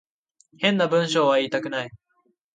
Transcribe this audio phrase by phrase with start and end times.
[0.57, 1.91] 変な文章は言いたくない